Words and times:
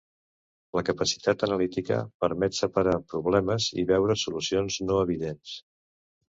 La 0.77 0.81
capacitat 0.85 1.43
analítica 1.47 1.99
permet 2.25 2.57
separar 2.61 2.95
problemes 3.13 3.69
i 3.83 3.87
veure 3.93 4.17
solucions 4.23 4.81
no 4.89 4.99
evidents. 5.05 5.55